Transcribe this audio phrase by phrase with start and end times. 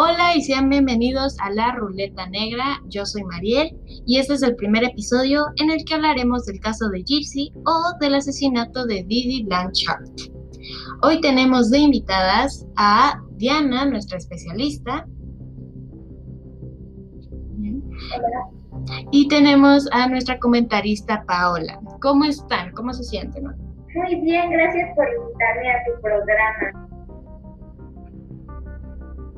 [0.00, 2.80] Hola y sean bienvenidos a La Ruleta Negra.
[2.86, 6.88] Yo soy Mariel y este es el primer episodio en el que hablaremos del caso
[6.88, 10.08] de Gypsy o del asesinato de Didi Blanchard.
[11.02, 15.04] Hoy tenemos de invitadas a Diana, nuestra especialista.
[19.10, 21.80] Y tenemos a nuestra comentarista Paola.
[22.00, 22.70] ¿Cómo están?
[22.70, 23.46] ¿Cómo se sienten?
[23.96, 26.87] Muy bien, gracias por invitarme a tu programa.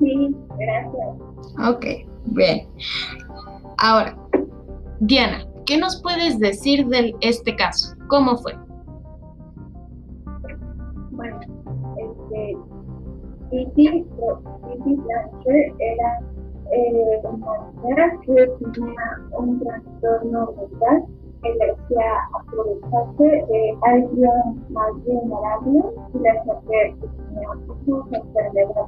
[0.00, 1.08] Sí, gracias.
[1.68, 1.84] Ok,
[2.26, 2.66] bien.
[3.78, 4.16] Ahora,
[5.00, 7.94] Diana, ¿qué nos puedes decir de este caso?
[8.08, 8.54] ¿Cómo fue?
[11.10, 11.38] Bueno,
[11.96, 12.56] este,
[13.50, 16.20] Titi, Titi Blanchard era
[16.72, 21.04] eh, una mujer que tenía un trastorno mental
[21.42, 25.82] que le hacía aprovecharse de alguien más vulnerable
[26.14, 27.48] y le hacía que tenía
[27.86, 28.86] muchas enfermedades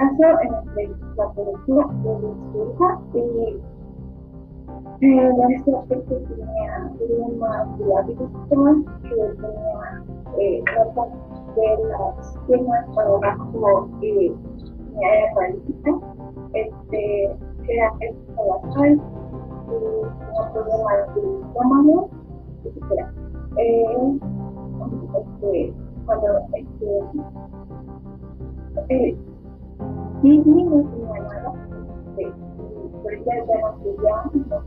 [0.00, 0.82] caso el que
[1.16, 2.16] la cobertura de
[2.56, 3.18] hija y
[5.02, 10.04] eh, este aspecto tenía de hábitos que tenía
[10.38, 10.62] eh,
[11.56, 15.92] de las piernas para abajo y tenía paralítica,
[16.54, 17.36] este,
[17.68, 17.92] era
[18.48, 18.98] basal y
[19.68, 21.96] tenía problemas de estómago,
[22.64, 22.80] etc.
[23.56, 24.18] Eh,
[25.18, 25.74] este,
[26.06, 26.88] cuando este,
[28.88, 29.16] eh,
[30.22, 31.18] Disney no tenía
[32.18, 32.32] este,
[33.02, 34.16] por eso ya no quería,
[34.48, 34.58] no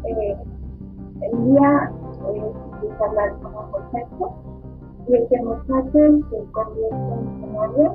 [0.05, 0.35] eh,
[1.21, 1.91] el día
[2.29, 4.25] eh, de hablar con un muchacho
[5.07, 7.13] y este muchacho se convierte
[7.43, 7.93] en novio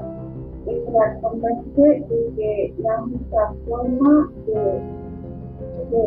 [0.67, 4.81] y la convence de que la única forma de,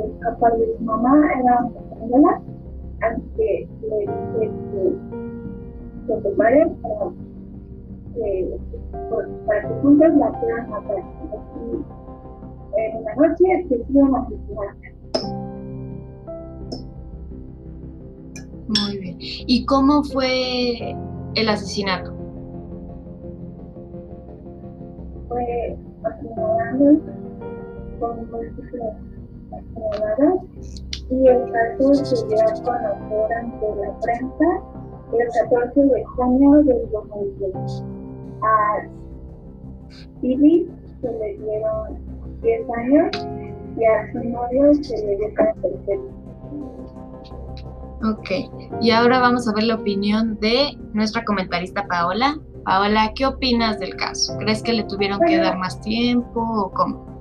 [0.08, 1.56] escapar de su mamá era
[3.36, 4.46] que le que
[6.08, 7.12] se preparen para,
[9.46, 11.04] para que juntos la puedan matar.
[12.78, 14.76] En una noche se hicieron asesinar.
[18.68, 19.18] Muy bien.
[19.20, 20.96] ¿Y cómo fue
[21.36, 22.14] el asesinato?
[25.28, 27.00] Fue asesinado
[28.00, 28.84] con múltiples
[29.52, 30.36] asesinadas
[31.10, 34.75] y el caso se dio a conocer ante la prensa
[35.14, 37.84] el 14 de junio del 2010.
[38.42, 38.88] A
[40.22, 40.68] Phoebe
[41.02, 41.98] se le dieron
[42.42, 43.28] 10 años
[43.78, 46.00] y a su novio se le dio 14
[48.04, 48.30] Ok,
[48.82, 52.38] y ahora vamos a ver la opinión de nuestra comentarista Paola.
[52.64, 54.38] Paola, ¿qué opinas del caso?
[54.38, 57.15] ¿Crees que le tuvieron que dar más tiempo o cómo?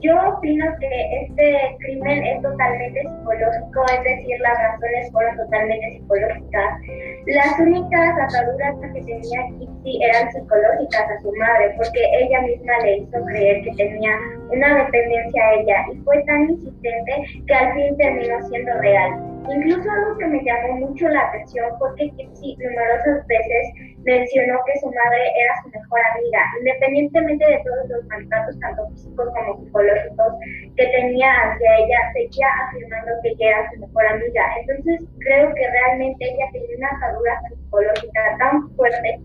[0.00, 6.80] Yo opino que este crimen es totalmente psicológico, es decir, las razones fueron totalmente psicológicas.
[7.26, 12.98] Las únicas ataduras que tenía Kitty eran psicológicas a su madre, porque ella misma le
[12.98, 14.12] hizo creer que tenía
[14.52, 17.12] una dependencia a ella y fue tan insistente
[17.46, 19.28] que al fin terminó siendo real.
[19.50, 22.12] Incluso algo que me llamó mucho la atención fue que
[22.58, 28.58] numerosas veces mencionó que su madre era su mejor amiga, independientemente de todos los maltratos,
[28.60, 30.32] tanto físicos como psicológicos,
[30.76, 34.44] que tenía hacia ella, seguía afirmando que ella era su mejor amiga.
[34.60, 39.20] Entonces creo que realmente ella tenía una atadura psicológica tan fuerte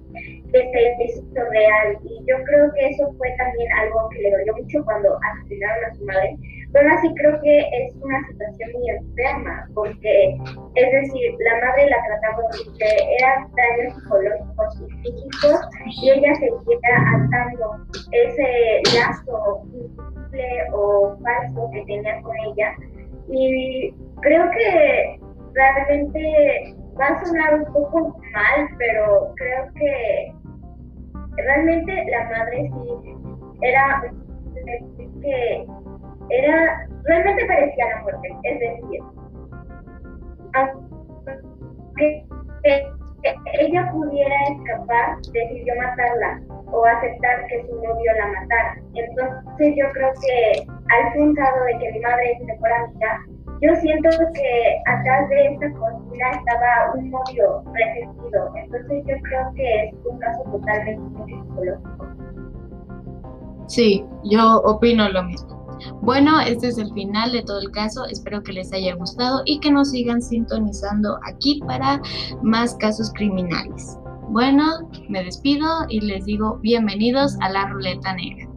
[0.51, 1.97] que se hizo real.
[2.03, 5.94] Y yo creo que eso fue también algo que le dolió mucho cuando asesinaron a
[5.94, 6.38] su madre
[6.73, 10.38] pero así creo que es una situación muy enferma, porque,
[10.73, 12.85] es decir, la madre la trataba horrible,
[13.19, 15.59] eran daños psicológicos y físicos,
[16.01, 22.75] y ella seguía atando ese lazo invisible o falso que tenía con ella.
[23.29, 25.19] Y creo que
[25.53, 30.33] realmente va a sonar un poco mal, pero creo que
[31.38, 33.16] realmente la madre sí
[33.62, 34.12] era
[35.22, 35.66] que
[36.29, 39.00] era, realmente parecía la muerte, es decir,
[40.53, 42.25] aunque
[43.59, 48.75] ella pudiera escapar, decidió matarla o aceptar que su novio la matara.
[48.95, 53.19] Entonces yo creo que al pensado de que mi madre es mi mejor amiga,
[53.62, 58.51] yo siento que atrás de esta cocina estaba un novio resentido.
[58.56, 62.07] Entonces yo creo que es un caso totalmente psicológico.
[63.68, 65.52] Sí, yo opino lo mismo.
[66.01, 68.06] Bueno, este es el final de todo el caso.
[68.06, 72.01] Espero que les haya gustado y que nos sigan sintonizando aquí para
[72.41, 73.97] más casos criminales.
[74.30, 78.50] Bueno, me despido y les digo bienvenidos a la ruleta negra.